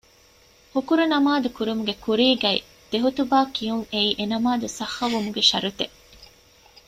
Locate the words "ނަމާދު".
1.13-1.49, 4.31-4.67